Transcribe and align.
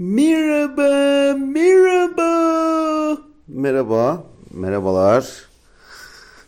Merhaba, 0.00 1.34
merhaba. 1.38 3.18
Merhaba, 3.48 4.24
merhabalar. 4.50 5.48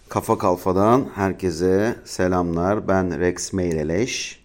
Kafa 0.08 0.38
Kalfa'dan 0.38 1.08
herkese 1.14 1.96
selamlar. 2.04 2.88
Ben 2.88 3.20
Rex 3.20 3.52
Meyreleş. 3.52 4.44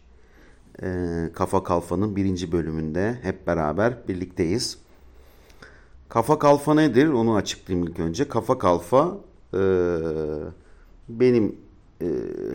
Ee, 0.83 1.29
Kafa 1.33 1.63
Kalfa'nın 1.63 2.15
birinci 2.15 2.51
bölümünde 2.51 3.19
hep 3.21 3.47
beraber 3.47 4.07
birlikteyiz. 4.07 4.77
Kafa 6.09 6.39
Kalfa 6.39 6.73
nedir? 6.73 7.07
Onu 7.07 7.35
açıklayayım 7.35 7.87
ilk 7.87 7.99
önce. 7.99 8.27
Kafa 8.27 8.57
Kalfa 8.57 9.17
e, 9.53 9.61
benim 11.09 11.55
e, 12.01 12.07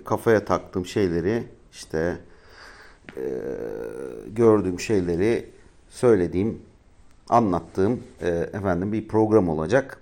kafaya 0.05 0.45
taktığım 0.45 0.87
şeyleri 0.87 1.45
işte 1.73 2.19
e, 3.17 3.25
gördüğüm 4.37 4.80
şeyleri 4.80 5.59
söylediğim, 5.91 6.62
anlattığım 7.28 8.02
e, 8.20 8.28
efendim 8.28 8.92
bir 8.92 9.09
program 9.09 9.48
olacak. 9.48 10.01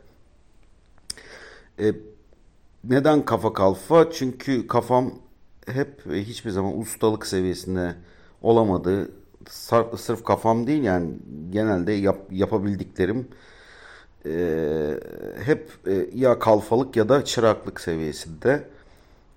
E, 1.81 1.93
neden 2.85 3.25
kafa 3.25 3.53
kalfa? 3.53 4.11
Çünkü 4.11 4.67
kafam 4.67 5.13
hep 5.67 6.07
ve 6.07 6.25
hiçbir 6.25 6.51
zaman 6.51 6.79
ustalık 6.79 7.27
seviyesinde 7.27 7.95
olamadı. 8.43 9.11
Sırf 9.97 10.25
kafam 10.25 10.67
değil 10.67 10.83
yani 10.83 11.11
genelde 11.51 11.93
yap, 11.93 12.19
yapabildiklerim 12.31 13.29
e, 14.27 15.01
hep 15.45 15.71
e, 15.87 16.07
ya 16.15 16.39
kalfalık 16.39 16.97
ya 16.97 17.09
da 17.09 17.25
çıraklık 17.25 17.81
seviyesinde. 17.81 18.65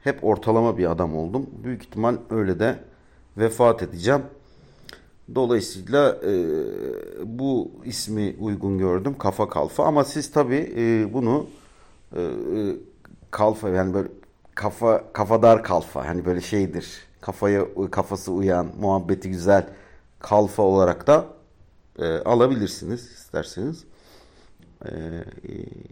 Hep 0.03 0.23
ortalama 0.23 0.77
bir 0.77 0.91
adam 0.91 1.15
oldum. 1.15 1.49
Büyük 1.63 1.83
ihtimal 1.83 2.17
öyle 2.29 2.59
de 2.59 2.79
vefat 3.37 3.83
edeceğim. 3.83 4.21
Dolayısıyla 5.35 6.19
e, 6.25 6.33
bu 7.23 7.71
ismi 7.85 8.35
uygun 8.39 8.77
gördüm. 8.77 9.17
Kafa 9.17 9.49
kalfa. 9.49 9.85
Ama 9.85 10.03
siz 10.03 10.31
tabii 10.31 10.73
e, 10.77 11.13
bunu 11.13 11.47
e, 12.15 12.21
kalfa 13.31 13.69
yani 13.69 13.93
böyle 13.93 14.07
kafa 14.55 15.13
kafadar 15.13 15.63
kalfa. 15.63 16.07
Hani 16.07 16.25
böyle 16.25 16.41
şeydir. 16.41 16.87
Kafaya 17.21 17.65
kafası 17.91 18.31
uyan, 18.31 18.67
muhabbeti 18.79 19.29
güzel 19.29 19.67
kalfa 20.19 20.63
olarak 20.63 21.07
da 21.07 21.25
e, 21.99 22.05
alabilirsiniz 22.17 23.11
isterseniz. 23.11 23.83
E, 24.85 24.89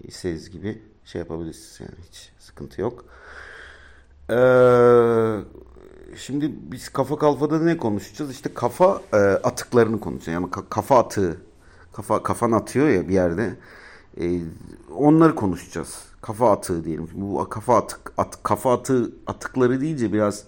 istediğiniz 0.04 0.50
gibi 0.50 0.82
şey 1.06 1.20
yapabilirsiniz 1.20 1.80
yani 1.80 2.06
hiç 2.10 2.32
sıkıntı 2.40 2.82
yok. 2.82 3.06
Eee 4.30 4.36
şimdi 6.16 6.52
biz 6.72 6.90
kafa 6.90 7.18
kalfada 7.18 7.60
ne 7.60 7.78
konuşacağız? 7.78 8.32
İşte 8.32 8.54
kafa 8.54 9.02
e, 9.14 9.18
atıklarını 9.18 10.00
konuşacağız. 10.00 10.34
Yani 10.34 10.52
kafa 10.70 11.00
atığı, 11.00 11.42
kafa 11.94 12.24
kafan 12.24 12.52
atıyor 12.52 12.88
ya 12.90 13.08
bir 13.08 13.14
yerde. 13.14 13.56
E, 14.22 14.42
onları 14.96 15.36
konuşacağız. 15.36 16.04
Kafa 16.22 16.52
atığı 16.52 16.84
diyelim. 16.84 17.10
Bu 17.14 17.50
kafa 17.50 17.78
atık, 17.78 18.14
at, 18.18 18.44
kafa 18.44 18.74
atığı 18.74 19.12
atıkları 19.28 19.82
deyince 19.82 20.14
biraz 20.14 20.46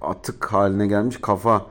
atık 0.00 0.52
haline 0.52 0.86
gelmiş 0.86 1.16
kafa 1.20 1.66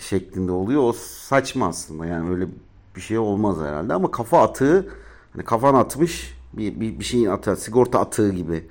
şeklinde 0.00 0.52
oluyor. 0.52 0.82
O 0.82 0.92
saçma 0.92 1.66
aslında. 1.66 2.06
Yani 2.06 2.30
öyle 2.30 2.48
bir 2.96 3.00
şey 3.00 3.18
olmaz 3.18 3.56
herhalde. 3.58 3.94
Ama 3.94 4.10
kafa 4.10 4.42
atığı 4.42 4.88
hani 5.32 5.44
kafan 5.44 5.74
atmış 5.74 6.36
bir, 6.52 6.80
bir, 6.80 6.98
bir 6.98 7.04
şeyin 7.04 7.26
atığı, 7.26 7.56
sigorta 7.56 8.00
atığı 8.00 8.32
gibi 8.32 8.68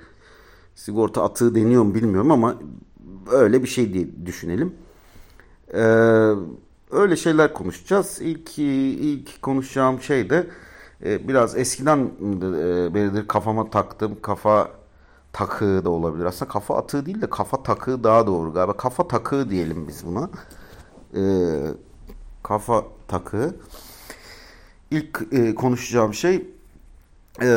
sigorta 0.76 1.24
atığı 1.24 1.54
deniyor 1.54 1.82
mu 1.82 1.94
bilmiyorum 1.94 2.30
ama 2.30 2.54
öyle 3.32 3.62
bir 3.62 3.68
şey 3.68 3.92
diye 3.92 4.26
düşünelim. 4.26 4.74
Ee, 5.74 5.78
öyle 6.90 7.16
şeyler 7.16 7.52
konuşacağız. 7.52 8.18
İlk 8.20 8.58
ilk 8.58 9.42
konuşacağım 9.42 10.02
şey 10.02 10.30
de 10.30 10.46
e, 11.04 11.28
biraz 11.28 11.56
eskiden 11.56 11.98
e, 11.98 12.94
beridir 12.94 13.28
kafama 13.28 13.70
taktığım 13.70 14.20
kafa 14.22 14.68
takığı 15.32 15.84
da 15.84 15.90
olabilir. 15.90 16.24
Aslında 16.24 16.52
kafa 16.52 16.76
atığı 16.76 17.06
değil 17.06 17.22
de 17.22 17.30
kafa 17.30 17.62
takığı 17.62 18.04
daha 18.04 18.26
doğru 18.26 18.52
galiba. 18.52 18.76
Kafa 18.76 19.08
takığı 19.08 19.50
diyelim 19.50 19.88
biz 19.88 20.06
buna. 20.06 20.30
Ee, 21.16 21.20
kafa 22.42 22.84
takığı. 23.08 23.56
İlk 24.90 25.22
e, 25.32 25.54
konuşacağım 25.54 26.14
şey 26.14 26.55
e, 27.42 27.48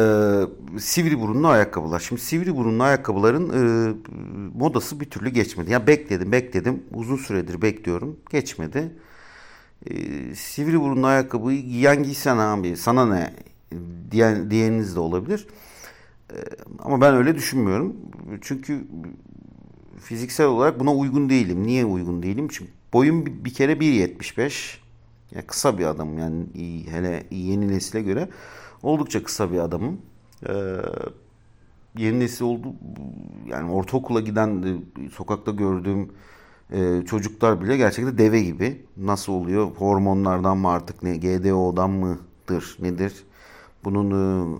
sivri 0.79 1.19
burunlu 1.19 1.47
ayakkabılar. 1.47 1.99
Şimdi 1.99 2.21
sivri 2.21 2.55
burunlu 2.55 2.83
ayakkabıların 2.83 3.49
e, 3.49 3.93
modası 4.57 4.99
bir 4.99 5.09
türlü 5.09 5.29
geçmedi. 5.29 5.69
Ya 5.69 5.73
yani 5.73 5.87
bekledim 5.87 6.31
bekledim 6.31 6.83
uzun 6.93 7.17
süredir 7.17 7.61
bekliyorum 7.61 8.19
geçmedi. 8.29 8.91
E, 9.85 9.95
sivri 10.35 10.81
burunlu 10.81 11.07
ayakkabıyı 11.07 11.61
giyen 11.61 12.03
giysen 12.03 12.37
abi 12.37 12.77
sana 12.77 13.05
ne 13.05 13.33
diyen, 14.11 14.51
diyeniniz 14.51 14.95
de 14.95 14.99
olabilir. 14.99 15.47
E, 16.31 16.35
ama 16.79 17.01
ben 17.01 17.15
öyle 17.15 17.35
düşünmüyorum. 17.35 17.95
Çünkü 18.41 18.87
fiziksel 20.01 20.47
olarak 20.47 20.79
buna 20.79 20.93
uygun 20.93 21.29
değilim. 21.29 21.67
Niye 21.67 21.85
uygun 21.85 22.23
değilim? 22.23 22.47
Çünkü 22.51 22.71
boyum 22.93 23.25
bir, 23.25 23.45
bir 23.45 23.53
kere 23.53 23.73
1.75. 23.73 24.77
Ya 25.35 25.47
kısa 25.47 25.77
bir 25.77 25.85
adam 25.85 26.17
yani 26.17 26.45
hele 26.91 27.23
yeni 27.31 27.67
nesile 27.67 28.01
göre 28.01 28.29
oldukça 28.83 29.23
kısa 29.23 29.51
bir 29.51 29.59
adamım. 29.59 30.01
Ee, 30.49 30.53
yeni 31.97 32.19
nesil 32.19 32.45
oldu 32.45 32.73
yani 33.47 33.71
ortaokula 33.71 34.19
giden 34.19 34.63
e, 34.63 35.09
sokakta 35.09 35.51
gördüğüm 35.51 36.11
e, 36.71 37.05
çocuklar 37.05 37.61
bile 37.61 37.77
gerçekten 37.77 38.17
deve 38.17 38.41
gibi. 38.41 38.85
Nasıl 38.97 39.33
oluyor? 39.33 39.71
Hormonlardan 39.71 40.57
mı 40.57 40.69
artık 40.69 41.03
ne? 41.03 41.17
GDO'dan 41.17 41.89
mıdır? 41.89 42.77
Nedir? 42.79 43.23
Bunun 43.83 44.11
e, 44.11 44.59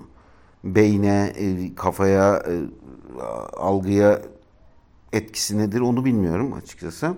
beyne, 0.64 1.34
e, 1.36 1.76
kafaya, 1.76 2.36
e, 2.36 2.62
algıya 3.58 4.22
etkisi 5.14 5.58
nedir 5.58 5.80
onu 5.82 6.06
bilmiyorum 6.06 6.54
açıkçası. 6.54 7.14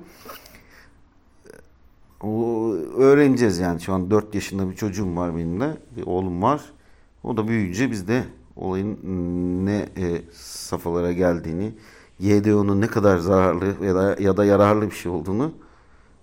O, 2.24 2.74
öğreneceğiz 2.98 3.60
yani. 3.60 3.82
Şu 3.82 3.94
an 3.94 4.12
4 4.12 4.36
yaşında 4.36 4.70
bir 4.70 4.76
çocuğum 4.76 5.16
var 5.16 5.38
benim 5.38 5.60
de. 5.60 5.78
Bir 5.98 6.06
oğlum 6.06 6.42
var. 6.42 6.62
O 7.24 7.38
da 7.38 7.48
büyüyünce 7.48 7.92
biz 7.92 8.08
de 8.08 8.24
olayın 8.56 9.00
ne 9.66 9.90
e, 9.98 10.22
safhalara 10.34 11.12
geldiğini, 11.12 11.74
YDO'nun 12.20 12.82
ne 12.82 12.88
kadar 12.88 13.18
zararlı 13.18 13.86
ya 13.86 13.96
da 13.96 14.16
ya 14.20 14.38
da 14.38 14.46
yararlı 14.46 14.86
bir 14.86 14.96
şey 14.96 15.12
olduğunu 15.12 15.54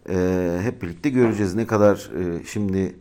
e, 0.09 0.59
hep 0.63 0.83
birlikte 0.83 1.11
göreceğiz. 1.11 1.55
Ne 1.55 1.67
kadar 1.67 2.11
e, 2.21 2.45
şimdi 2.45 2.97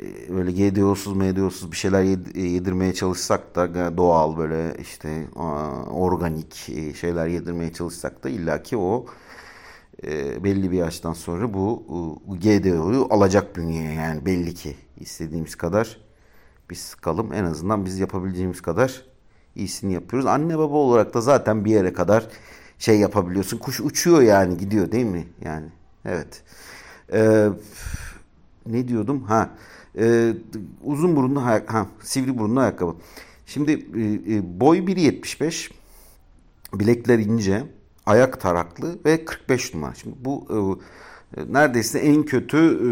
e, 0.00 0.36
böyle 0.36 0.52
GDO'suz, 0.52 1.16
MDO'suz 1.16 1.72
bir 1.72 1.76
şeyler 1.76 2.02
e, 2.34 2.40
yedirmeye 2.40 2.94
çalışsak 2.94 3.54
da 3.54 3.96
doğal 3.96 4.38
böyle 4.38 4.76
işte 4.80 5.28
organik 5.90 6.68
e, 6.68 6.94
şeyler 6.94 7.26
yedirmeye 7.26 7.72
çalışsak 7.72 8.24
da 8.24 8.28
illaki 8.28 8.76
o 8.76 9.06
e, 10.06 10.44
belli 10.44 10.70
bir 10.70 10.78
yaştan 10.78 11.12
sonra 11.12 11.54
bu 11.54 11.82
GDO'yu 12.28 13.06
alacak 13.10 13.56
bünyeye 13.56 13.92
yani 13.92 14.26
belli 14.26 14.54
ki 14.54 14.76
istediğimiz 15.00 15.54
kadar 15.54 16.07
biz 16.70 16.78
sıkalım. 16.78 17.32
En 17.32 17.44
azından 17.44 17.84
biz 17.84 17.98
yapabileceğimiz 17.98 18.62
kadar 18.62 19.02
iyisini 19.56 19.92
yapıyoruz. 19.92 20.26
Anne 20.26 20.58
baba 20.58 20.76
olarak 20.76 21.14
da 21.14 21.20
zaten 21.20 21.64
bir 21.64 21.70
yere 21.70 21.92
kadar 21.92 22.26
şey 22.78 22.98
yapabiliyorsun. 22.98 23.58
Kuş 23.58 23.80
uçuyor 23.80 24.22
yani 24.22 24.56
gidiyor 24.56 24.92
değil 24.92 25.06
mi? 25.06 25.26
Yani 25.44 25.66
evet. 26.04 26.42
Ee, 27.12 27.48
ne 28.66 28.88
diyordum? 28.88 29.22
Ha 29.22 29.50
e, 29.98 30.34
uzun 30.84 31.16
burunlu 31.16 31.44
ha, 31.44 31.86
sivri 32.02 32.38
burunlu 32.38 32.60
ayakkabı. 32.60 32.94
Şimdi 33.46 33.72
e, 33.72 34.36
e 34.36 34.60
boy 34.60 34.78
1.75 34.78 35.70
bilekler 36.74 37.18
ince 37.18 37.64
ayak 38.06 38.40
taraklı 38.40 38.98
ve 39.04 39.24
45 39.24 39.74
numara. 39.74 39.94
Şimdi 39.94 40.16
bu 40.20 40.46
e, 41.36 41.52
neredeyse 41.52 41.98
en 41.98 42.22
kötü 42.22 42.58
e, 42.58 42.90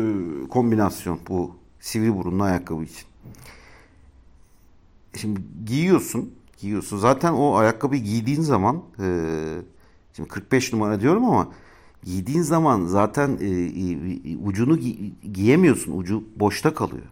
kombinasyon 0.48 1.18
bu 1.28 1.56
sivri 1.80 2.16
burunlu 2.16 2.42
ayakkabı 2.42 2.82
için. 2.82 3.06
Şimdi 5.16 5.40
giyiyorsun, 5.66 6.30
giyiyorsun. 6.58 6.98
Zaten 6.98 7.32
o 7.32 7.54
ayakkabıyı 7.54 8.02
giydiğin 8.02 8.40
zaman 8.40 8.82
e, 9.00 9.04
şimdi 10.12 10.28
45 10.28 10.72
numara 10.72 11.00
diyorum 11.00 11.24
ama 11.24 11.48
giydiğin 12.02 12.42
zaman 12.42 12.86
zaten 12.86 13.38
e, 13.40 13.46
e, 13.46 14.36
ucunu 14.36 14.78
gi 14.78 15.12
giyemiyorsun. 15.32 15.98
Ucu 15.98 16.24
boşta 16.36 16.74
kalıyor. 16.74 17.06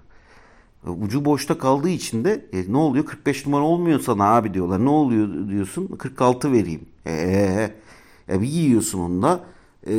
E, 0.87 0.91
ucu 0.91 1.25
boşta 1.25 1.59
kaldığı 1.59 1.89
için 1.89 2.25
de 2.25 2.47
e, 2.53 2.73
ne 2.73 2.77
oluyor? 2.77 3.05
45 3.05 3.47
numara 3.47 3.65
olmuyor 3.65 4.01
sana 4.01 4.25
abi 4.25 4.55
diyorlar. 4.55 4.85
Ne 4.85 4.91
oluyor 4.91 5.49
diyorsun? 5.49 5.87
46 5.87 6.53
vereyim. 6.53 6.87
Eee 7.07 7.75
e, 8.29 8.41
bir 8.41 8.47
giyiyorsun 8.47 8.99
onu 9.01 9.23
da 9.23 9.41
e, 9.87 9.93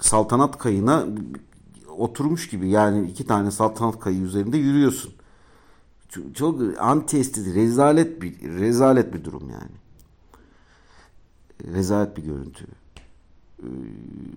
saltanat 0.00 0.58
kayına 0.58 1.06
oturmuş 1.98 2.48
gibi 2.48 2.68
yani 2.68 3.10
iki 3.10 3.26
tane 3.26 3.50
saltanat 3.50 4.00
kayı 4.00 4.20
üzerinde 4.20 4.58
yürüyorsun 4.58 5.12
çok, 6.08 6.34
çok 6.34 6.60
anti 6.78 7.18
estetik 7.18 7.54
rezalet 7.54 8.22
bir 8.22 8.42
rezalet 8.42 9.14
bir 9.14 9.24
durum 9.24 9.50
yani. 9.50 9.78
Rezalet 11.74 12.16
bir 12.16 12.22
görüntü. 12.22 12.64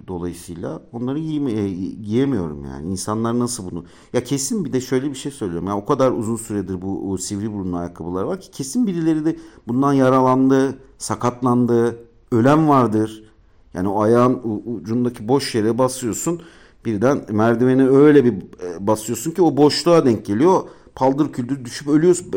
dolayısıyla 0.08 0.82
onları 0.92 1.20
giyme, 1.20 1.52
e, 1.52 1.70
giyemiyorum 2.04 2.66
yani. 2.66 2.92
İnsanlar 2.92 3.40
nasıl 3.40 3.72
bunu? 3.72 3.86
Ya 4.14 4.24
kesin 4.24 4.66
bir 4.66 4.74
de 4.74 4.82
şöyle 4.82 5.10
bir 5.10 5.16
şey 5.16 5.32
söylüyorum. 5.32 5.68
Ya 5.68 5.78
o 5.78 5.86
kadar 5.86 6.12
uzun 6.12 6.36
süredir 6.36 6.82
bu 6.82 7.18
sivri 7.18 7.54
burunlu 7.54 7.78
ayakkabılar 7.78 8.24
var 8.24 8.42
ki 8.42 8.52
kesin 8.52 8.88
birileri 8.88 9.26
de 9.26 9.38
bundan 9.68 9.94
yaralandı, 9.94 10.78
sakatlandı, 10.98 12.00
ölen 12.32 12.70
vardır. 12.70 13.32
Yani 13.74 13.88
o 13.88 14.02
ayağın 14.02 14.42
ucundaki 14.66 15.28
boş 15.28 15.56
yere 15.56 15.78
basıyorsun. 15.78 16.42
Birden 16.86 17.26
merdiveni 17.30 17.90
öyle 17.90 18.26
bir 18.26 18.34
e, 18.34 18.88
basıyorsun 18.88 19.32
ki 19.32 19.42
o 19.42 19.58
boşluğa 19.58 20.06
denk 20.06 20.26
geliyor. 20.26 20.62
Paldır 20.96 21.32
küldür 21.34 21.66
düşüp 21.66 21.88
ölüyorsun. 21.88 22.32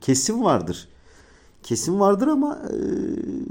Kesin 0.00 0.42
vardır 0.44 0.88
kesim 1.66 2.00
vardır 2.00 2.28
ama 2.28 2.54
e, 2.54 2.76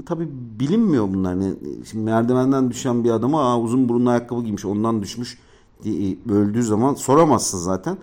tabii 0.06 0.28
bilinmiyor 0.30 1.08
bunlar. 1.08 1.30
Yani, 1.30 1.54
şimdi 1.90 2.04
merdivenden 2.04 2.70
düşen 2.70 3.04
bir 3.04 3.10
adama 3.10 3.42
Aa, 3.42 3.60
uzun 3.60 3.88
burunlu 3.88 4.10
ayakkabı 4.10 4.42
giymiş 4.42 4.64
ondan 4.64 5.02
düşmüş 5.02 5.38
diye 5.82 6.16
öldüğü 6.30 6.62
zaman 6.62 6.94
soramazsın 6.94 7.58
zaten. 7.58 7.98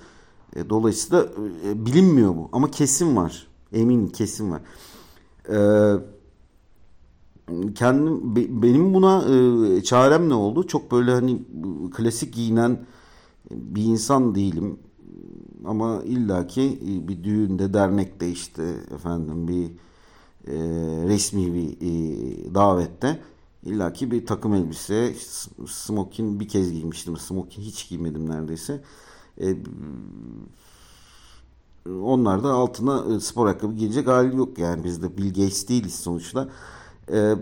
E, 0.56 0.70
dolayısıyla 0.70 1.26
e, 1.66 1.86
bilinmiyor 1.86 2.36
bu 2.36 2.50
ama 2.52 2.72
kesim 2.72 3.18
var. 3.18 3.48
Emin 3.74 4.08
kesim 4.08 4.52
var. 4.52 4.62
E, 5.50 5.58
kendim 7.76 8.36
benim 8.64 8.94
buna 8.94 9.24
e, 9.24 9.84
çarem 9.84 10.30
ne 10.30 10.34
oldu? 10.34 10.68
Çok 10.68 10.92
böyle 10.92 11.12
hani 11.12 11.42
klasik 11.94 12.34
giyinen 12.34 12.86
bir 13.52 13.84
insan 13.84 14.36
değilim. 14.36 14.80
Ama 15.66 16.04
illaki 16.04 16.80
bir 17.08 17.24
düğünde, 17.24 17.74
dernekte 17.74 18.30
işte 18.30 18.64
efendim 18.96 19.48
bir 19.48 19.66
e, 20.48 20.58
resmi 21.08 21.54
bir 21.54 21.78
e, 21.82 22.56
davette 22.56 23.20
illaki 23.66 24.12
bir 24.12 24.26
takım 24.26 24.54
elbise, 24.54 25.14
smokin 25.68 26.40
bir 26.40 26.48
kez 26.48 26.72
giymiştim. 26.72 27.18
Smokin 27.18 27.62
hiç 27.62 27.90
giymedim 27.90 28.30
neredeyse. 28.30 28.84
E, 29.42 29.56
onlar 31.90 32.44
da 32.44 32.54
altına 32.54 33.16
e, 33.16 33.20
spor 33.20 33.48
ayakkabı 33.48 33.74
giyecek 33.74 34.08
hali 34.08 34.38
yok 34.38 34.58
yani 34.58 34.84
biz 34.84 35.04
de 35.04 35.18
Bill 35.18 35.28
Gates 35.28 35.70
değiliz 35.70 35.96
sonuçta. 35.96 36.50
E, 37.12 37.36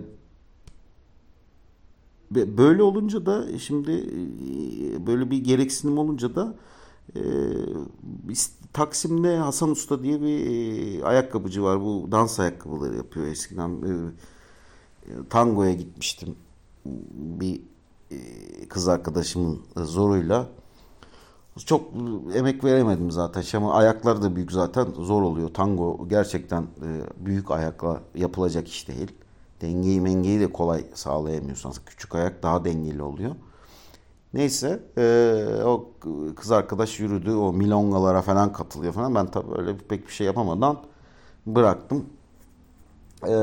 böyle 2.32 2.84
olunca 2.84 3.26
da 3.26 3.60
şimdi 3.60 3.92
e, 3.92 5.08
böyle 5.08 5.32
bir 5.32 5.38
gereksinim 5.38 5.98
olunca 5.98 6.36
da 6.36 6.56
e, 6.56 6.81
Taksim'de 8.74 9.38
Hasan 9.38 9.70
Usta 9.70 10.04
diye 10.04 10.22
bir 10.22 11.00
e, 11.00 11.06
ayakkabıcı 11.06 11.64
var. 11.64 11.82
Bu 11.82 12.08
dans 12.12 12.40
ayakkabıları 12.40 12.96
yapıyor 12.96 13.28
eskiden. 13.28 13.70
E, 13.70 13.92
tangoya 15.30 15.74
gitmiştim. 15.74 16.36
Bir 17.16 17.62
e, 18.12 18.18
kız 18.70 18.88
arkadaşımın 18.88 19.62
zoruyla. 19.78 20.48
Çok 21.66 21.94
emek 22.36 22.64
veremedim 22.64 23.12
zaten. 23.12 23.44
Ama 23.58 23.74
ayaklar 23.74 24.24
da 24.24 24.36
büyük 24.36 24.52
zaten. 24.52 24.88
Zor 25.00 25.22
oluyor. 25.22 25.54
Tango 25.54 26.08
gerçekten 26.10 26.62
e, 26.62 26.90
büyük 27.26 27.52
ayakla 27.52 28.02
yapılacak 28.16 28.68
iş 28.68 28.88
değil. 28.88 29.12
Dengeyi 29.62 30.02
mengeyi 30.02 30.40
de 30.40 30.54
kolay 30.54 30.86
sağlayamıyorsanız 30.94 31.82
küçük 31.86 32.16
ayak 32.16 32.44
daha 32.44 32.66
dengeli 32.66 33.02
oluyor. 33.02 33.36
Neyse 34.34 34.84
e, 34.98 35.64
o 35.66 35.92
kız 36.36 36.52
arkadaş 36.52 37.00
yürüdü. 37.00 37.32
O 37.32 37.54
milongalara 37.54 38.22
falan 38.22 38.54
katılıyor 38.54 38.94
falan. 38.94 39.16
Ben 39.16 39.32
tabii 39.32 39.60
öyle 39.62 39.78
pek 39.78 40.08
bir 40.08 40.14
şey 40.14 40.28
yapamadan 40.28 40.78
bıraktım. 41.46 42.06
E, 43.28 43.34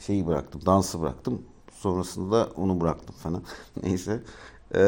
şeyi 0.00 0.26
bıraktım. 0.26 0.66
Dansı 0.66 1.00
bıraktım. 1.00 1.42
Sonrasında 1.72 2.48
onu 2.56 2.80
bıraktım 2.80 3.14
falan. 3.18 3.42
Neyse. 3.82 4.22
E, 4.74 4.82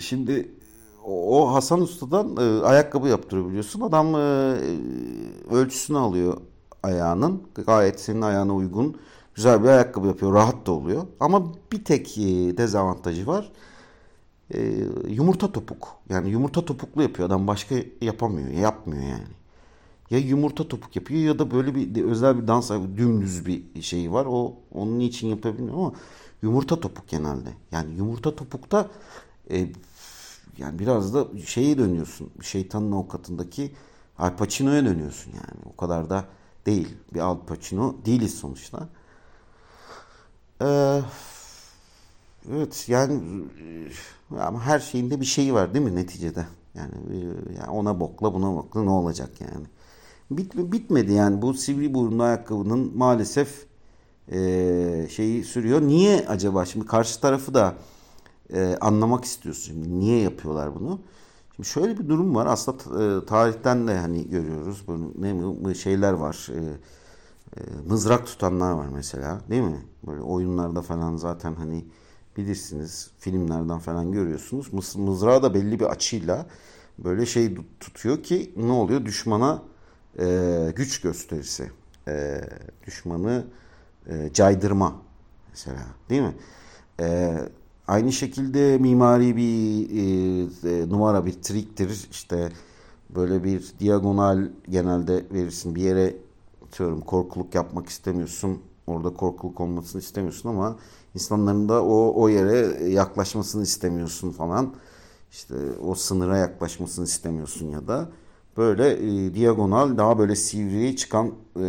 şimdi 0.00 0.50
o 1.04 1.54
Hasan 1.54 1.80
Usta'dan 1.80 2.36
e, 2.36 2.64
ayakkabı 2.64 3.08
yaptırıyor 3.08 3.48
biliyorsun. 3.48 3.80
Adam 3.80 4.14
e, 4.14 4.18
ölçüsünü 5.50 5.98
alıyor 5.98 6.36
ayağının. 6.82 7.42
Gayet 7.66 8.00
senin 8.00 8.22
ayağına 8.22 8.54
uygun 8.54 8.96
güzel 9.38 9.62
bir 9.62 9.68
ayakkabı 9.68 10.06
yapıyor. 10.06 10.34
Rahat 10.34 10.66
da 10.66 10.72
oluyor. 10.72 11.06
Ama 11.20 11.52
bir 11.72 11.84
tek 11.84 12.18
e, 12.18 12.56
dezavantajı 12.56 13.26
var. 13.26 13.52
E, 14.54 14.84
yumurta 15.08 15.52
topuk. 15.52 15.88
Yani 16.08 16.30
yumurta 16.30 16.64
topuklu 16.64 17.02
yapıyor. 17.02 17.28
Adam 17.28 17.46
başka 17.46 17.74
yapamıyor. 18.00 18.48
Yapmıyor 18.50 19.02
yani. 19.02 19.28
Ya 20.10 20.18
yumurta 20.18 20.68
topuk 20.68 20.96
yapıyor 20.96 21.20
ya 21.20 21.38
da 21.38 21.50
böyle 21.50 21.74
bir 21.74 22.04
özel 22.04 22.42
bir 22.42 22.48
dans 22.48 22.70
dümdüz 22.70 23.46
bir 23.46 23.82
şeyi 23.82 24.12
var. 24.12 24.26
O 24.30 24.54
onun 24.74 25.00
için 25.00 25.28
yapabiliyor 25.28 25.74
ama 25.74 25.92
yumurta 26.42 26.80
topuk 26.80 27.08
genelde. 27.08 27.48
Yani 27.72 27.94
yumurta 27.94 28.36
topukta 28.36 28.88
e, 29.50 29.68
yani 30.58 30.78
biraz 30.78 31.14
da 31.14 31.26
şeye 31.46 31.78
dönüyorsun. 31.78 32.30
Şeytanın 32.42 32.92
avukatındaki 32.92 33.72
Al 34.18 34.36
Pacino'ya 34.36 34.84
dönüyorsun 34.84 35.32
yani. 35.32 35.72
O 35.74 35.76
kadar 35.76 36.10
da 36.10 36.24
değil. 36.66 36.88
Bir 37.14 37.20
Al 37.20 37.38
Pacino 37.46 37.96
değiliz 38.06 38.34
sonuçta. 38.34 38.88
Ee, 40.62 41.00
evet 42.52 42.84
yani 42.88 43.20
ama 44.38 44.62
her 44.62 44.78
şeyinde 44.78 45.20
bir 45.20 45.24
şeyi 45.26 45.54
var 45.54 45.74
değil 45.74 45.84
mi 45.84 45.94
neticede? 45.96 46.46
Yani, 46.74 46.92
yani 47.58 47.70
ona 47.70 48.00
bokla 48.00 48.34
buna 48.34 48.56
bokla 48.56 48.82
ne 48.82 48.90
olacak 48.90 49.30
yani? 49.40 49.66
Bit, 50.30 50.54
bitmedi 50.56 51.12
yani 51.12 51.42
bu 51.42 51.54
sivri 51.54 51.94
burunlu 51.94 52.22
ayakkabının 52.22 52.92
maalesef 52.98 53.66
e, 54.32 55.08
şeyi 55.10 55.44
sürüyor. 55.44 55.80
Niye 55.80 56.26
acaba? 56.28 56.64
Şimdi 56.64 56.86
karşı 56.86 57.20
tarafı 57.20 57.54
da 57.54 57.74
e, 58.52 58.76
anlamak 58.80 59.24
istiyorsun. 59.24 59.62
Şimdi 59.62 60.00
niye 60.00 60.20
yapıyorlar 60.22 60.74
bunu? 60.74 61.00
Şimdi 61.56 61.68
şöyle 61.68 61.98
bir 61.98 62.08
durum 62.08 62.34
var. 62.34 62.46
Aslında 62.46 63.04
e, 63.22 63.26
tarihten 63.26 63.88
de 63.88 63.98
hani 63.98 64.30
görüyoruz. 64.30 64.84
Böyle 64.88 65.64
ne 65.68 65.74
şeyler 65.74 66.12
var. 66.12 66.48
E, 66.54 66.60
e, 67.56 67.60
mızrak 67.88 68.26
tutanlar 68.26 68.72
var 68.72 68.88
mesela 68.88 69.40
değil 69.50 69.62
mi? 69.62 69.82
Böyle 70.06 70.20
oyunlarda 70.20 70.82
falan 70.82 71.16
zaten 71.16 71.54
hani 71.54 71.84
bilirsiniz 72.36 73.10
filmlerden 73.18 73.78
falan 73.78 74.12
görüyorsunuz. 74.12 74.72
Mız, 74.72 74.96
mızrağı 74.96 75.42
da 75.42 75.54
belli 75.54 75.80
bir 75.80 75.84
açıyla 75.84 76.46
böyle 76.98 77.26
şey 77.26 77.54
tutuyor 77.80 78.22
ki 78.22 78.52
ne 78.56 78.72
oluyor? 78.72 79.04
Düşmana 79.04 79.62
e, 80.18 80.72
güç 80.76 81.00
gösterisi. 81.00 81.70
E, 82.08 82.40
düşmanı 82.86 83.44
e, 84.06 84.30
caydırma 84.32 84.96
mesela 85.50 85.86
değil 86.10 86.22
mi? 86.22 86.34
E, 87.00 87.34
aynı 87.86 88.12
şekilde 88.12 88.78
mimari 88.78 89.36
bir 89.36 89.90
e, 89.90 90.80
e, 90.82 90.88
numara 90.88 91.26
bir 91.26 91.32
triktir. 91.32 92.08
İşte 92.10 92.52
böyle 93.10 93.44
bir 93.44 93.72
diagonal 93.80 94.48
genelde 94.68 95.24
verirsin 95.32 95.74
bir 95.74 95.82
yere 95.82 96.16
atıyorum 96.68 97.00
korkuluk 97.00 97.54
yapmak 97.54 97.88
istemiyorsun. 97.88 98.62
Orada 98.86 99.10
korkuluk 99.14 99.60
olmasını 99.60 100.00
istemiyorsun 100.00 100.48
ama 100.48 100.76
insanların 101.14 101.68
da 101.68 101.84
o, 101.84 102.22
o 102.22 102.28
yere 102.28 102.88
yaklaşmasını 102.90 103.62
istemiyorsun 103.62 104.30
falan. 104.30 104.74
İşte 105.30 105.54
o 105.84 105.94
sınıra 105.94 106.36
yaklaşmasını 106.36 107.04
istemiyorsun 107.04 107.68
ya 107.68 107.88
da 107.88 108.08
böyle 108.56 108.92
e, 108.92 109.34
diagonal 109.34 109.96
daha 109.96 110.18
böyle 110.18 110.36
sivri 110.36 110.96
çıkan 110.96 111.32
e, 111.60 111.66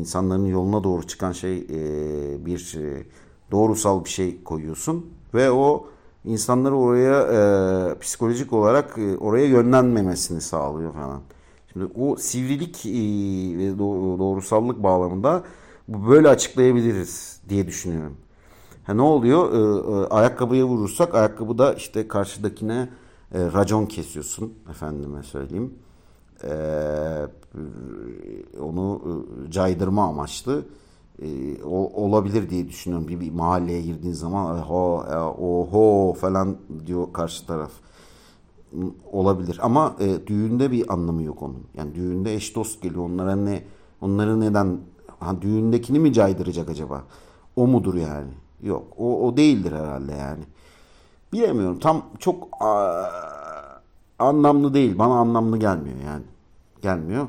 insanların 0.00 0.44
yoluna 0.46 0.84
doğru 0.84 1.06
çıkan 1.06 1.32
şey 1.32 1.58
e, 1.58 2.46
bir 2.46 2.78
e, 2.78 3.06
doğrusal 3.50 4.04
bir 4.04 4.10
şey 4.10 4.44
koyuyorsun 4.44 5.06
ve 5.34 5.50
o 5.50 5.86
insanları 6.24 6.76
oraya 6.76 7.22
e, 7.92 7.98
psikolojik 7.98 8.52
olarak 8.52 8.98
e, 8.98 9.16
oraya 9.18 9.46
yönlenmemesini 9.46 10.40
sağlıyor 10.40 10.92
falan. 10.92 11.20
Şimdi 11.72 11.84
o 11.94 12.16
sivrilik 12.16 12.86
e, 12.86 12.90
ve 13.58 13.78
doğrusallık 14.18 14.82
bağlamında 14.82 15.42
böyle 15.88 16.28
açıklayabiliriz 16.28 17.40
diye 17.48 17.66
düşünüyorum. 17.66 18.16
Ha, 18.84 18.94
ne 18.94 19.02
oluyor? 19.02 19.52
Ee, 19.52 20.06
ayakkabıya 20.08 20.64
vurursak 20.64 21.14
ayakkabıda 21.14 21.74
işte 21.74 22.08
karşıdakine 22.08 22.88
e, 23.34 23.38
racon 23.52 23.86
kesiyorsun 23.86 24.54
efendime 24.70 25.22
söyleyeyim. 25.22 25.74
Onu 28.60 29.02
e, 29.48 29.50
caydırma 29.50 30.08
amaçlı 30.08 30.64
e, 31.22 31.62
o, 31.64 32.04
olabilir 32.04 32.50
diye 32.50 32.68
düşünüyorum. 32.68 33.08
Bir, 33.08 33.20
bir 33.20 33.30
mahalleye 33.30 33.82
girdiğin 33.82 34.14
zaman 34.14 34.58
oho, 34.58 35.04
oho 35.38 36.14
falan 36.14 36.56
diyor 36.86 37.12
karşı 37.12 37.46
taraf 37.46 37.70
olabilir. 39.12 39.58
Ama 39.62 39.96
e, 40.00 40.26
düğünde 40.26 40.70
bir 40.70 40.92
anlamı 40.92 41.22
yok 41.22 41.42
onun. 41.42 41.62
Yani 41.74 41.94
düğünde 41.94 42.34
eş 42.34 42.56
dost 42.56 42.82
geliyor. 42.82 43.04
Onlara 43.04 43.36
ne 43.36 43.62
onları 44.00 44.40
neden 44.40 44.78
ha, 45.18 45.42
düğündekini 45.42 45.98
mi 45.98 46.12
caydıracak 46.12 46.70
acaba? 46.70 47.04
O 47.56 47.66
mudur 47.66 47.94
yani? 47.94 48.30
Yok. 48.62 48.84
O, 48.98 49.26
o 49.26 49.36
değildir 49.36 49.72
herhalde 49.72 50.12
yani. 50.12 50.42
Bilemiyorum. 51.32 51.78
Tam 51.78 52.02
çok 52.18 52.48
a, 52.60 53.04
anlamlı 54.18 54.74
değil. 54.74 54.98
Bana 54.98 55.14
anlamlı 55.14 55.58
gelmiyor 55.58 55.96
yani. 56.06 56.24
Gelmiyor. 56.82 57.28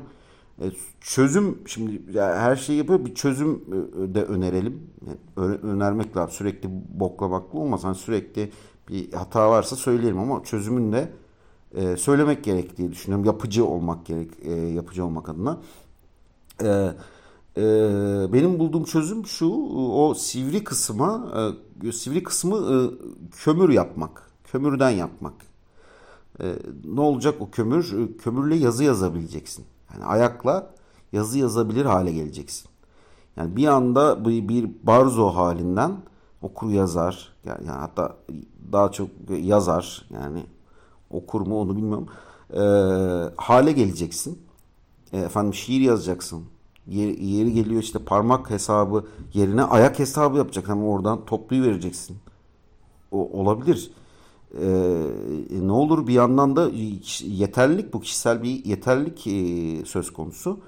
E, 0.60 0.64
çözüm 1.00 1.58
şimdi 1.66 2.02
ya 2.12 2.38
her 2.38 2.56
şeyi 2.56 2.78
yapıyor 2.78 3.04
bir 3.04 3.14
çözüm 3.14 3.50
e, 3.52 4.14
de 4.14 4.24
önerelim. 4.24 4.90
Yani 5.06 5.54
önermek 5.54 6.16
lazım. 6.16 6.34
Sürekli 6.34 6.68
boklamaklı 6.94 7.58
olmaz. 7.58 7.84
Hani 7.84 7.94
sürekli 7.94 8.50
bir 8.88 9.12
hata 9.12 9.50
varsa 9.50 9.76
söyleyelim 9.76 10.18
ama 10.18 10.44
çözümün 10.44 10.92
de 10.92 11.08
e, 11.74 11.96
söylemek 11.96 12.44
gerek 12.44 12.76
diye 12.76 12.92
düşünüyorum. 12.92 13.24
Yapıcı 13.24 13.66
olmak 13.66 14.06
gerek, 14.06 14.30
e, 14.42 14.52
yapıcı 14.52 15.04
olmak 15.04 15.28
adına. 15.28 15.58
E, 16.62 16.92
e, 17.56 17.62
benim 18.32 18.58
bulduğum 18.58 18.84
çözüm 18.84 19.26
şu, 19.26 19.46
o 19.76 20.14
sivri 20.14 20.64
kısma, 20.64 21.32
e, 21.84 21.92
sivri 21.92 22.22
kısmı 22.22 22.56
e, 22.56 22.76
kömür 23.30 23.68
yapmak, 23.68 24.30
kömürden 24.44 24.90
yapmak. 24.90 25.34
E, 26.40 26.54
ne 26.84 27.00
olacak 27.00 27.34
o 27.40 27.50
kömür? 27.50 28.16
Kömürle 28.18 28.56
yazı 28.56 28.84
yazabileceksin. 28.84 29.64
Yani 29.94 30.04
ayakla 30.04 30.70
yazı 31.12 31.38
yazabilir 31.38 31.84
hale 31.84 32.12
geleceksin. 32.12 32.68
Yani 33.36 33.56
bir 33.56 33.66
anda 33.66 34.24
bir, 34.24 34.48
bir 34.48 34.70
barzo 34.82 35.28
halinden 35.28 35.96
okur 36.42 36.70
yazar 36.70 37.32
yani 37.44 37.66
hatta 37.66 38.16
daha 38.72 38.92
çok 38.92 39.08
yazar 39.28 40.06
yani 40.10 40.42
okur 41.12 41.40
mu 41.40 41.60
onu 41.60 41.76
bilmiyorum 41.76 42.08
e, 42.52 42.62
hale 43.36 43.72
geleceksin. 43.72 44.38
E, 45.12 45.18
efendim 45.18 45.54
şiir 45.54 45.80
yazacaksın. 45.80 46.44
Yeri, 46.86 47.24
yeri 47.24 47.52
geliyor 47.52 47.82
işte 47.82 47.98
parmak 47.98 48.50
hesabı 48.50 49.04
yerine 49.34 49.62
ayak 49.62 49.98
hesabı 49.98 50.36
yapacaksın 50.38 50.72
ama 50.72 50.86
oradan 50.86 51.24
topluyu 51.24 51.62
vereceksin. 51.62 52.16
O 53.10 53.40
olabilir. 53.40 53.90
Ee, 54.60 55.06
ne 55.62 55.72
olur 55.72 56.06
bir 56.06 56.12
yandan 56.12 56.56
da 56.56 56.70
yeterlilik 57.24 57.92
bu 57.92 58.00
kişisel 58.00 58.42
bir 58.42 58.64
yeterlilik 58.64 59.26
e, 59.26 59.84
söz 59.84 60.12
konusu. 60.12 60.60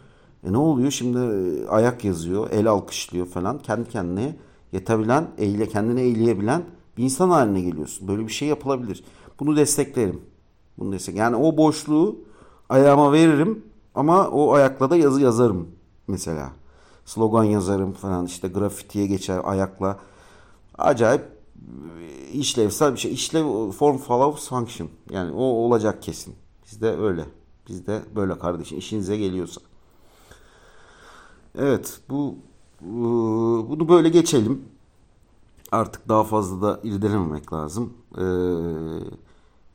E 0.47 0.53
ne 0.53 0.57
oluyor 0.57 0.91
şimdi 0.91 1.19
e, 1.19 1.69
ayak 1.69 2.05
yazıyor, 2.05 2.51
el 2.51 2.67
alkışlıyor 2.67 3.27
falan 3.27 3.59
kendi 3.59 3.89
kendine 3.89 4.37
yetebilen, 4.73 5.31
eyle, 5.39 5.69
kendini 5.69 6.01
eğleyebilen 6.01 6.63
bir 6.97 7.05
insan 7.05 7.31
haline 7.31 7.61
geliyorsun. 7.61 8.09
Böyle 8.09 8.27
bir 8.27 8.33
şey 8.33 8.49
yapılabilir. 8.49 9.05
Bunu 9.41 9.57
desteklerim. 9.57 10.21
Bunu 10.79 10.93
destek. 10.93 11.17
Yani 11.17 11.37
o 11.37 11.57
boşluğu 11.57 12.19
ayağıma 12.69 13.13
veririm 13.13 13.65
ama 13.95 14.29
o 14.29 14.53
ayakla 14.53 14.91
da 14.91 14.97
yazı 14.97 15.21
yazarım 15.21 15.69
mesela. 16.09 16.53
Slogan 17.05 17.45
yazarım 17.45 17.93
falan 17.93 18.27
işte 18.27 18.49
grafitiye 18.49 19.07
geçer 19.07 19.41
ayakla. 19.45 19.99
Acayip 20.79 21.23
e, 22.01 22.29
işlevsel 22.33 22.95
bir 22.95 22.99
şey. 22.99 23.13
İşlev 23.13 23.71
form 23.71 23.99
follows 23.99 24.49
function. 24.49 24.89
Yani 25.11 25.33
o 25.33 25.43
olacak 25.43 26.03
kesin. 26.03 26.35
Bizde 26.67 26.97
öyle. 26.97 27.25
Bizde 27.69 28.03
böyle 28.17 28.39
kardeşim. 28.39 28.79
işinize 28.79 29.17
geliyorsa. 29.17 29.61
Evet 31.59 32.01
bu 32.11 32.37
bunu 32.81 33.89
böyle 33.89 34.09
geçelim. 34.09 34.65
Artık 35.73 36.09
daha 36.09 36.25
fazla 36.25 36.63
da 36.63 36.81
irdelememek 36.83 37.53
lazım. 37.53 37.93
Ee, 38.19 38.23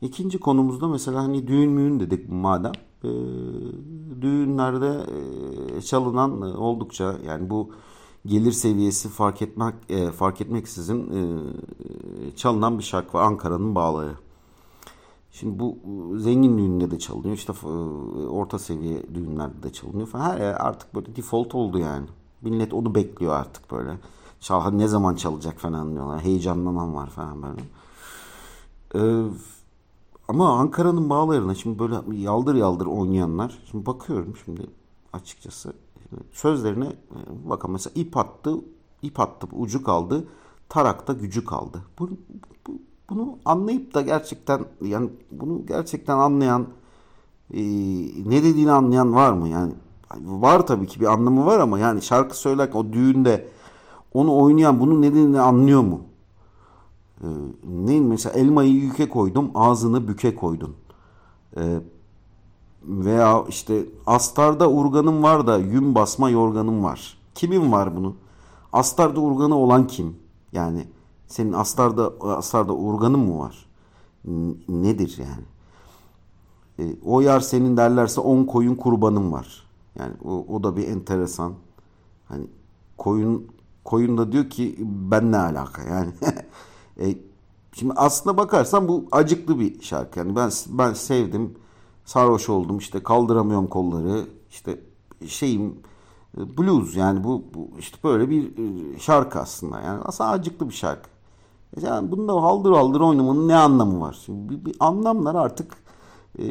ikinci 0.02 0.40
konumuzda 0.40 0.88
mesela 0.88 1.22
hani 1.22 1.46
düğün 1.46 1.70
müğün 1.70 2.00
dedik 2.00 2.28
madem. 2.28 2.72
Ee, 3.04 3.08
düğünlerde 4.22 5.06
e, 5.76 5.80
çalınan 5.82 6.42
e, 6.42 6.56
oldukça 6.56 7.16
yani 7.26 7.50
bu 7.50 7.70
gelir 8.26 8.52
seviyesi 8.52 9.08
fark 9.08 9.42
etmek 9.42 9.74
e, 9.88 10.10
fark 10.10 10.40
etmeksizin 10.40 11.10
e, 11.10 12.36
çalınan 12.36 12.78
bir 12.78 12.84
şarkı 12.84 13.18
var 13.18 13.22
Ankara'nın 13.22 13.74
bağları. 13.74 14.14
Şimdi 15.32 15.58
bu 15.58 15.78
zengin 16.18 16.58
düğünde 16.58 16.90
de 16.90 16.98
çalınıyor. 16.98 17.34
işte 17.34 17.52
e, 17.64 17.66
orta 18.26 18.58
seviye 18.58 19.02
düğünlerde 19.14 19.62
de 19.62 19.72
çalınıyor 19.72 20.08
falan. 20.08 20.24
Her 20.24 20.40
yer 20.40 20.54
artık 20.54 20.94
böyle 20.94 21.16
default 21.16 21.54
oldu 21.54 21.78
yani. 21.78 22.06
Millet 22.42 22.74
onu 22.74 22.94
bekliyor 22.94 23.32
artık 23.32 23.70
böyle. 23.70 23.98
Çal 24.40 24.70
ne 24.70 24.88
zaman 24.88 25.14
çalacak 25.14 25.58
falan 25.58 25.92
diyorlar. 25.92 26.20
Heyecanlanan 26.20 26.94
var 26.94 27.10
falan 27.10 27.42
böyle. 27.42 27.62
Ee, 28.94 29.30
ama 30.30 30.58
Ankara'nın 30.58 31.10
bağlarına 31.10 31.54
şimdi 31.54 31.78
böyle 31.78 31.94
yaldır 32.12 32.54
yaldır 32.54 32.86
oynayanlar. 32.86 33.58
Şimdi 33.70 33.86
bakıyorum 33.86 34.34
şimdi 34.44 34.62
açıkçası. 35.12 35.72
Sözlerine 36.32 36.86
e, 36.86 37.18
bakın 37.50 37.70
mesela 37.70 37.92
ip 37.94 38.16
attı, 38.16 38.54
ip 39.02 39.20
attı, 39.20 39.46
ucu 39.52 39.82
kaldı. 39.82 40.28
Tarakta 40.68 41.12
gücü 41.12 41.44
kaldı. 41.44 41.82
Bu, 41.98 42.10
bu, 42.66 42.72
bunu 43.10 43.38
anlayıp 43.44 43.94
da 43.94 44.00
gerçekten 44.00 44.64
yani 44.82 45.10
bunu 45.30 45.66
gerçekten 45.66 46.18
anlayan 46.18 46.66
e, 47.54 47.62
ne 48.30 48.42
dediğini 48.42 48.72
anlayan 48.72 49.14
var 49.14 49.32
mı? 49.32 49.48
Yani 49.48 49.72
var 50.20 50.66
tabii 50.66 50.86
ki 50.86 51.00
bir 51.00 51.06
anlamı 51.06 51.46
var 51.46 51.60
ama 51.60 51.78
yani 51.78 52.02
şarkı 52.02 52.38
söylerken 52.38 52.78
o 52.78 52.92
düğünde 52.92 53.48
onu 54.14 54.36
oynayan 54.36 54.80
bunun 54.80 55.02
nedenini 55.02 55.40
anlıyor 55.40 55.80
mu? 55.80 56.00
Ee, 57.24 57.26
ne 57.64 58.00
mesela 58.00 58.38
elmayı 58.38 58.72
yüke 58.72 59.08
koydum 59.08 59.50
ağzını 59.54 60.08
büke 60.08 60.34
koydun. 60.34 60.74
Ee, 61.56 61.80
veya 62.82 63.44
işte 63.48 63.84
astarda 64.06 64.70
urganım 64.70 65.22
var 65.22 65.46
da 65.46 65.58
yün 65.58 65.94
basma 65.94 66.30
yorganım 66.30 66.84
var. 66.84 67.18
Kimin 67.34 67.72
var 67.72 67.96
bunu? 67.96 68.14
Astarda 68.72 69.20
urganı 69.20 69.54
olan 69.54 69.86
kim? 69.86 70.16
Yani 70.52 70.86
senin 71.26 71.52
astarda 71.52 72.12
astarda 72.36 72.72
urganın 72.74 73.20
mı 73.20 73.38
var? 73.38 73.66
Nedir 74.68 75.18
yani? 75.18 75.44
E, 76.78 76.96
o 77.04 77.20
yar 77.20 77.40
senin 77.40 77.76
derlerse 77.76 78.20
on 78.20 78.44
koyun 78.44 78.74
kurbanın 78.74 79.32
var. 79.32 79.66
Yani 79.98 80.12
o, 80.24 80.46
o 80.48 80.62
da 80.62 80.76
bir 80.76 80.88
enteresan. 80.88 81.52
Hani 82.28 82.46
koyun 82.98 83.46
koyun 83.84 84.18
da 84.18 84.32
diyor 84.32 84.50
ki 84.50 84.76
ben 84.80 85.32
ne 85.32 85.36
alaka 85.36 85.82
yani. 85.82 86.10
e, 86.98 87.14
şimdi 87.72 87.92
aslına 87.96 88.36
bakarsan 88.36 88.88
bu 88.88 89.04
acıklı 89.12 89.60
bir 89.60 89.82
şarkı. 89.82 90.18
Yani 90.18 90.36
ben 90.36 90.50
ben 90.68 90.92
sevdim. 90.92 91.54
Sarhoş 92.04 92.48
oldum 92.48 92.78
işte 92.78 93.02
kaldıramıyorum 93.02 93.66
kolları. 93.66 94.26
işte 94.50 94.80
şeyim 95.26 95.74
e, 96.38 96.58
blues 96.58 96.96
yani 96.96 97.24
bu, 97.24 97.44
bu 97.54 97.70
işte 97.78 97.98
böyle 98.04 98.30
bir 98.30 98.44
e, 98.44 98.98
şarkı 98.98 99.40
aslında. 99.40 99.80
Yani 99.80 100.02
aslında 100.04 100.30
acıklı 100.30 100.68
bir 100.68 100.74
şarkı. 100.74 101.10
E, 101.76 101.86
yani 101.86 102.12
bunda 102.12 102.32
haldır 102.32 102.72
haldır 102.72 103.00
oynamanın 103.00 103.48
ne 103.48 103.56
anlamı 103.56 104.00
var? 104.00 104.18
Şimdi 104.24 104.48
bir, 104.50 104.64
bir 104.64 104.76
anlamlar 104.80 105.34
artık 105.34 105.76
e, 106.38 106.44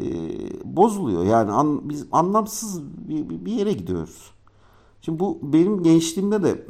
bozuluyor. 0.64 1.24
Yani 1.24 1.52
an, 1.52 1.88
biz 1.88 2.06
anlamsız 2.12 2.82
bir, 2.82 3.44
bir 3.44 3.52
yere 3.52 3.72
gidiyoruz. 3.72 4.30
Şimdi 5.02 5.20
bu 5.20 5.38
benim 5.42 5.82
gençliğimde 5.82 6.42
de 6.42 6.66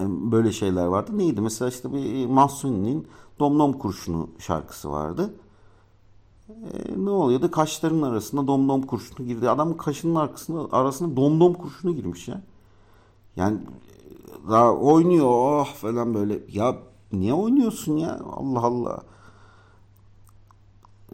böyle 0.00 0.52
şeyler 0.52 0.86
vardı. 0.86 1.18
Neydi? 1.18 1.40
Mesela 1.40 1.68
işte 1.68 1.92
bir 1.92 2.26
Mahsuni'nin 2.26 3.06
Domdom 3.38 3.72
Kurşunu 3.72 4.28
şarkısı 4.38 4.90
vardı. 4.90 5.34
E, 6.48 7.04
ne 7.04 7.10
oluyordu? 7.10 7.50
Kaşların 7.50 8.02
arasında 8.02 8.46
domdom 8.46 8.82
kurşunu 8.82 9.26
girdi. 9.26 9.50
Adam 9.50 9.76
kaşının 9.76 10.14
arkasında 10.14 10.76
arasında 10.76 11.16
domdom 11.16 11.54
kurşunu 11.54 11.94
girmiş 11.94 12.28
ya. 12.28 12.42
Yani 13.36 13.58
daha 14.50 14.74
oynuyor 14.76 15.26
oh 15.26 15.74
falan 15.74 16.14
böyle. 16.14 16.40
Ya 16.52 16.76
niye 17.12 17.34
oynuyorsun 17.34 17.96
ya? 17.96 18.20
Allah 18.36 18.60
Allah. 18.60 19.02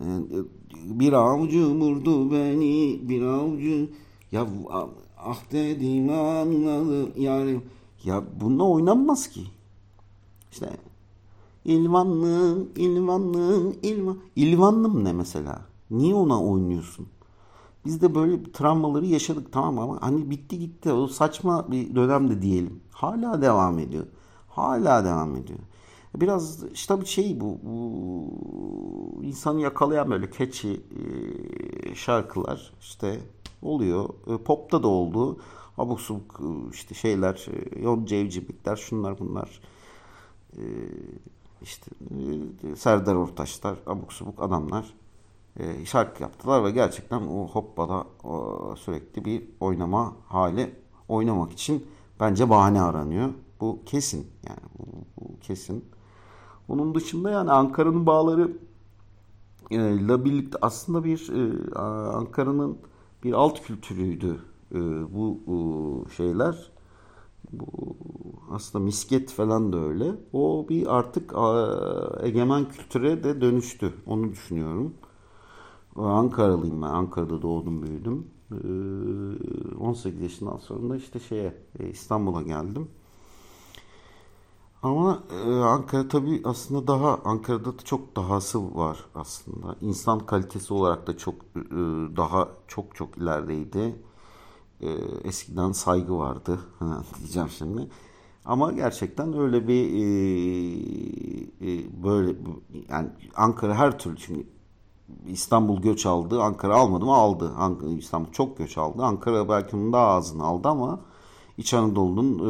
Yani, 0.01 0.27
bir 0.75 1.13
avcı 1.13 1.67
vurdu 1.67 2.33
beni 2.33 3.01
bir 3.09 3.23
avcı 3.23 3.91
ya 4.33 4.47
ah 5.19 5.53
dediğimi 5.53 6.13
anladı 6.13 7.21
yani 7.21 7.61
ya 8.05 8.25
bununla 8.41 8.65
oynanmaz 8.65 9.29
ki 9.29 9.45
işte 10.53 10.77
İlvanlım, 11.65 12.69
İlvanlım, 12.77 13.77
İlvan. 13.83 14.19
İlvanlım 14.37 15.05
ne 15.05 15.13
mesela? 15.13 15.61
Niye 15.91 16.15
ona 16.15 16.43
oynuyorsun? 16.45 17.07
Biz 17.85 18.03
de 18.03 18.15
böyle 18.15 18.53
travmaları 18.53 19.07
yaşadık 19.07 19.53
tamam 19.53 19.79
ama 19.79 20.03
hani 20.03 20.31
bitti 20.31 20.59
gitti 20.59 20.93
o 20.93 21.07
saçma 21.07 21.73
bir 21.73 21.95
dönemde 21.95 22.43
diyelim. 22.43 22.81
Hala 22.91 23.43
devam 23.43 23.79
ediyor. 23.79 24.07
Hala 24.49 25.05
devam 25.05 25.37
ediyor. 25.37 25.59
Biraz 26.17 26.65
işte 26.73 27.01
bir 27.01 27.07
şey 27.07 27.41
bu, 27.41 27.59
bu 27.63 29.25
insanı 29.25 29.61
yakalayan 29.61 30.11
böyle 30.11 30.27
e, 30.27 31.95
şarkılar 31.95 32.73
işte 32.81 33.21
oluyor. 33.63 34.09
E, 34.27 34.37
pop'ta 34.37 34.83
da 34.83 34.89
oldu. 34.89 35.39
Abuk 35.79 36.01
subuk 36.01 36.41
e, 36.41 36.75
işte 36.75 36.95
şeyler, 36.95 37.47
yon 37.83 38.05
cevcimlikler, 38.05 38.77
şunlar 38.77 39.19
bunlar. 39.19 39.61
işte 41.63 41.91
Serdar 42.77 43.15
Ortaçlar, 43.15 43.79
abuk 43.87 44.13
subuk 44.13 44.43
adamlar 44.43 44.95
şarkı 45.85 46.23
yaptılar 46.23 46.65
ve 46.65 46.71
gerçekten 46.71 47.21
o 47.21 47.49
hoppala 47.49 48.07
sürekli 48.77 49.25
bir 49.25 49.43
oynama 49.61 50.17
hali 50.27 50.75
oynamak 51.09 51.53
için 51.53 51.87
bence 52.21 52.51
bahane 52.51 52.81
aranıyor. 52.81 53.31
Bu 53.61 53.79
kesin 53.87 54.27
yani 54.49 54.61
bu, 54.79 54.85
bu 55.21 55.41
kesin. 55.41 55.85
Onun 56.69 56.95
dışında 56.95 57.31
yani 57.31 57.51
Ankara'nın 57.51 58.07
bağları 58.07 58.53
ile 59.71 60.25
birlikte 60.25 60.59
aslında 60.63 61.05
bir 61.05 61.29
e, 61.29 61.75
Ankara'nın 62.13 62.79
bir 63.25 63.33
alt 63.33 63.63
kültürüydü 63.63 64.45
e, 64.75 64.79
bu 65.15 65.41
e, 66.09 66.11
şeyler. 66.17 66.71
Bu 67.53 67.67
aslında 68.51 68.85
misket 68.85 69.33
falan 69.33 69.73
da 69.73 69.79
öyle. 69.79 70.15
O 70.33 70.67
bir 70.69 70.97
artık 70.99 71.33
egemen 72.23 72.69
kültüre 72.69 73.25
de 73.25 73.41
dönüştü. 73.41 73.95
Onu 74.07 74.31
düşünüyorum. 74.33 74.95
Ankaralıyım 75.97 76.83
ben. 76.83 76.87
Ankara'da 76.89 77.43
doğdum, 77.43 77.83
büyüdüm. 77.83 78.27
E, 78.53 78.57
18 79.79 80.21
yaşından 80.23 80.57
sonra 80.57 80.91
da 80.91 80.97
işte 80.97 81.21
şeye 81.21 81.55
e, 81.81 81.89
İstanbul'a 81.91 82.43
geldim. 82.43 82.89
Ama 84.83 85.23
e, 85.47 85.51
Ankara 85.51 86.09
tabii 86.09 86.41
aslında 86.45 86.87
daha 86.87 87.19
Ankara'da 87.25 87.79
da 87.79 87.83
çok 87.85 88.17
dahası 88.17 88.75
var 88.77 89.05
aslında. 89.15 89.77
İnsan 89.81 90.27
kalitesi 90.27 90.75
olarak 90.75 91.07
da 91.07 91.17
çok 91.19 91.35
e, 91.35 91.59
daha 92.17 92.49
çok 92.69 92.95
çok 92.97 93.19
ilerideydi. 93.19 93.97
E, 94.81 94.89
eskiden 95.25 95.73
saygı 95.73 96.19
vardı 96.19 96.61
diyeceğim 97.19 97.49
şimdi. 97.49 97.89
Ama 98.45 98.73
gerçekten 98.73 99.39
öyle 99.39 99.69
bir 99.69 99.93
e, 99.93 100.05
e, 101.61 102.03
böyle 102.05 102.37
yani 102.89 103.09
Ankara 103.37 103.75
her 103.75 103.99
türlü 103.99 104.19
şimdi 104.19 104.47
İstanbul 105.27 105.83
göç 105.83 106.07
aldı. 106.07 106.43
Ankara 106.43 106.77
almadı 106.77 107.05
mı? 107.05 107.15
Aldı. 107.15 107.53
Ankara, 107.59 107.91
İstanbul 107.91 108.33
çok 108.33 108.59
göç 108.59 108.79
aldı. 108.79 109.03
Ankara 109.03 109.49
belki 109.49 109.77
onun 109.77 109.93
daha 109.93 110.07
azını 110.07 110.45
aldı 110.45 110.69
ama 110.69 111.01
İç 111.59 111.75
Anadolu'nun 111.75 112.39
e, 112.39 112.49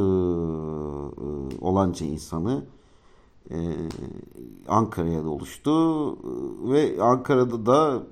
e, 1.24 1.58
olanca 1.60 2.06
insanı 2.06 2.64
e, 3.50 3.56
Ankara'ya 4.68 5.24
da 5.24 5.30
oluştu 5.30 5.72
ve 6.70 7.02
Ankara'da 7.02 7.66
da 7.66 8.02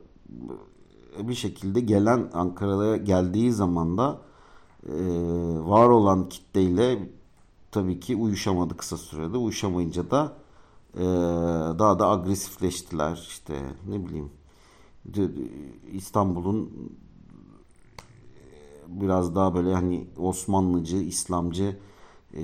bir 1.23 1.35
şekilde 1.35 1.81
gelen 1.81 2.31
Ankara'ya 2.35 2.97
geldiği 2.97 3.53
zaman 3.53 3.99
da 3.99 4.19
e, 4.87 4.95
var 5.61 5.89
olan 5.89 6.29
kitleyle 6.29 7.09
tabii 7.71 8.01
ki 8.01 8.17
uyuşamadı 8.17 8.77
kısa 8.77 8.97
sürede. 8.97 9.37
Uyuşamayınca 9.37 10.11
da 10.11 10.33
e, 10.95 11.05
daha 11.79 11.99
da 11.99 12.09
agresifleştiler 12.09 13.27
işte 13.29 13.63
ne 13.89 14.07
bileyim 14.07 14.31
İstanbul'un 15.93 16.71
biraz 18.87 19.35
daha 19.35 19.55
böyle 19.55 19.75
hani 19.75 20.07
Osmanlıcı, 20.19 20.97
İslamcı 20.97 21.77
e, 22.35 22.43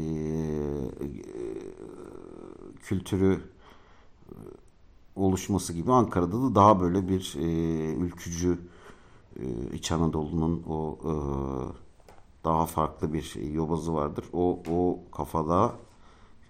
kültürü 2.82 3.40
oluşması 5.16 5.72
gibi 5.72 5.92
Ankara'da 5.92 6.42
da 6.42 6.54
daha 6.54 6.80
böyle 6.80 7.08
bir 7.08 7.34
e, 7.38 7.44
ülkücü 7.94 8.58
e, 9.40 9.44
İç 9.74 9.92
Anadolu'nun 9.92 10.62
o 10.68 10.98
e, 11.04 11.12
daha 12.44 12.66
farklı 12.66 13.12
bir 13.12 13.34
yobazı 13.52 13.94
vardır. 13.94 14.24
O 14.32 14.58
o 14.70 14.98
kafada 15.16 15.72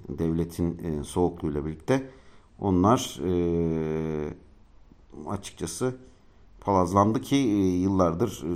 devletin 0.08 0.78
e, 0.78 1.04
soğukluğuyla 1.04 1.66
birlikte 1.66 2.10
onlar 2.60 3.20
e, 3.24 4.34
açıkçası 5.28 5.96
palazlandı 6.60 7.20
ki 7.20 7.36
e, 7.36 7.78
yıllardır 7.78 8.44
e, 8.44 8.50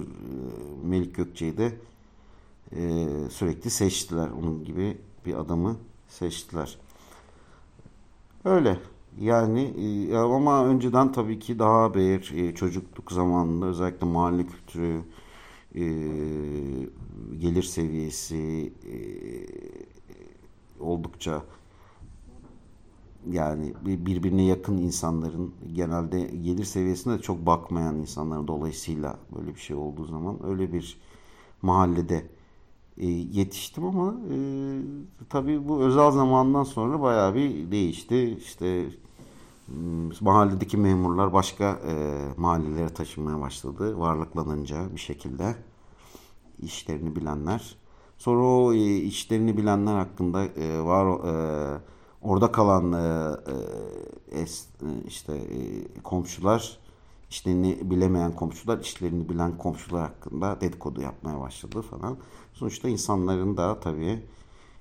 Melik 0.86 1.14
Gökçe'yi 1.14 1.56
de 1.56 1.76
e, 2.72 3.06
sürekli 3.30 3.70
seçtiler. 3.70 4.28
Onun 4.30 4.64
gibi 4.64 4.98
bir 5.26 5.34
adamı 5.34 5.76
seçtiler. 6.08 6.78
Öyle. 8.44 8.78
Yani 9.20 9.74
ama 10.16 10.66
önceden 10.66 11.12
tabii 11.12 11.38
ki 11.38 11.58
daha 11.58 11.94
bir 11.94 12.54
çocukluk 12.54 13.12
zamanında 13.12 13.66
özellikle 13.66 14.06
mahalle 14.06 14.46
kültürü, 14.46 15.02
gelir 17.38 17.62
seviyesi 17.62 18.72
oldukça 20.80 21.42
yani 23.30 23.74
birbirine 23.84 24.44
yakın 24.44 24.76
insanların 24.78 25.54
genelde 25.72 26.20
gelir 26.20 26.64
seviyesine 26.64 27.18
çok 27.18 27.46
bakmayan 27.46 27.96
insanların 27.96 28.48
dolayısıyla 28.48 29.18
böyle 29.36 29.54
bir 29.54 29.60
şey 29.60 29.76
olduğu 29.76 30.04
zaman 30.04 30.46
öyle 30.46 30.72
bir 30.72 30.98
mahallede 31.62 32.26
e, 32.98 33.06
yetiştim 33.06 33.84
ama 33.84 34.14
e, 34.32 34.38
tabii 35.28 35.68
bu 35.68 35.80
özel 35.82 36.10
zamandan 36.10 36.64
sonra 36.64 37.00
bayağı 37.02 37.34
bir 37.34 37.70
değişti. 37.70 38.36
İşte 38.38 38.84
mahalledeki 40.20 40.76
memurlar 40.76 41.32
başka 41.32 41.64
e, 41.64 41.94
mahallelere 42.36 42.88
taşınmaya 42.88 43.40
başladı 43.40 43.98
varlıklanınca 43.98 44.94
bir 44.94 45.00
şekilde 45.00 45.56
işlerini 46.58 47.16
bilenler. 47.16 47.76
Sonra 48.18 48.42
o 48.42 48.74
e, 48.74 48.96
işlerini 48.96 49.56
bilenler 49.56 49.94
hakkında 49.94 50.44
e, 50.44 50.80
var 50.80 51.06
e, 51.06 51.80
orada 52.22 52.52
kalan 52.52 52.92
e, 52.92 53.36
e, 54.32 54.40
es, 54.40 54.68
e, 54.82 55.06
işte 55.06 55.34
e, 55.36 55.84
komşular 56.02 56.78
işlerini 57.30 57.78
bilemeyen 57.90 58.32
komşular 58.36 58.78
işlerini 58.78 59.28
bilen 59.28 59.58
komşular 59.58 60.02
hakkında 60.02 60.60
dedikodu 60.60 61.00
yapmaya 61.00 61.40
başladı 61.40 61.82
falan. 61.82 62.16
Sonuçta 62.52 62.88
insanların 62.88 63.56
da 63.56 63.80
tabii 63.80 64.22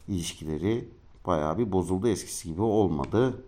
ilişkileri 0.07 0.89
bayağı 1.27 1.57
bir 1.57 1.71
bozuldu 1.71 2.07
eskisi 2.07 2.49
gibi 2.49 2.61
olmadı. 2.61 3.43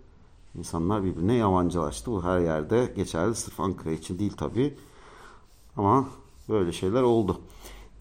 İnsanlar 0.58 1.04
birbirine 1.04 1.36
yabancılaştı. 1.36 2.12
Bu 2.12 2.24
her 2.24 2.40
yerde 2.40 2.94
geçerli. 2.96 3.36
Sırf 3.36 3.60
Ankara 3.60 3.94
için 3.94 4.20
değil 4.20 4.34
tabii. 4.38 4.78
Ama 5.78 6.10
böyle 6.50 6.72
şeyler 6.72 7.02
oldu. 7.02 7.42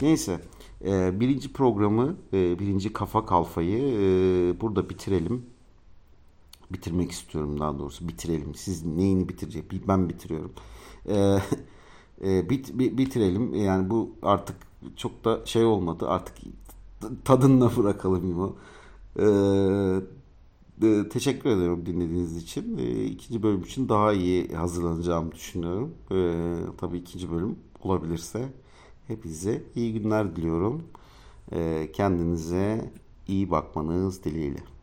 Neyse. 0.01 0.41
E, 0.85 1.19
birinci 1.19 1.53
programı, 1.53 2.15
e, 2.33 2.59
birinci 2.59 2.93
kafa 2.93 3.25
kalfayı 3.25 3.77
e, 3.77 4.61
burada 4.61 4.89
bitirelim 4.89 5.45
bitirmek 6.71 7.11
istiyorum 7.11 7.59
daha 7.59 7.79
doğrusu 7.79 8.07
bitirelim. 8.07 8.55
Siz 8.55 8.85
neyini 8.85 9.29
bitirecek? 9.29 9.87
Ben 9.87 10.09
bitiriyorum. 10.09 10.53
Ee, 11.07 11.37
e, 12.25 12.49
bit, 12.49 12.79
bitirelim. 12.79 13.53
Yani 13.55 13.89
bu 13.89 14.11
artık 14.21 14.55
çok 14.95 15.25
da 15.25 15.45
şey 15.45 15.65
olmadı. 15.65 16.09
Artık 16.09 16.35
tadınla 17.25 17.77
bırakalım 17.77 18.39
o. 18.39 18.55
Ee, 19.19 20.01
e, 20.83 21.09
teşekkür 21.09 21.49
ederim 21.49 21.85
dinlediğiniz 21.85 22.37
için. 22.37 22.77
E, 22.77 23.03
ikinci 23.05 23.43
bölüm 23.43 23.61
için 23.61 23.89
daha 23.89 24.13
iyi 24.13 24.47
hazırlanacağımı 24.55 25.31
düşünüyorum. 25.31 25.95
E, 26.11 26.17
tabii 26.77 26.97
ikinci 26.97 27.31
bölüm 27.31 27.55
olabilirse 27.83 28.49
hepinize 29.07 29.63
iyi 29.75 29.93
günler 29.93 30.35
diliyorum. 30.35 30.83
E, 31.51 31.89
kendinize 31.93 32.91
iyi 33.27 33.51
bakmanız 33.51 34.23
dileğiyle. 34.23 34.76